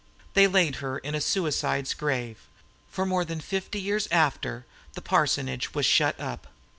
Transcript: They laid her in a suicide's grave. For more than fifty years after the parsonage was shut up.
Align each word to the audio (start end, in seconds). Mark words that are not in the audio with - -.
They 0.33 0.47
laid 0.47 0.77
her 0.77 0.97
in 0.97 1.13
a 1.13 1.21
suicide's 1.21 1.93
grave. 1.93 2.47
For 2.89 3.05
more 3.05 3.23
than 3.23 3.39
fifty 3.39 3.79
years 3.79 4.07
after 4.09 4.65
the 4.93 5.01
parsonage 5.03 5.75
was 5.75 5.85
shut 5.85 6.19
up. 6.19 6.47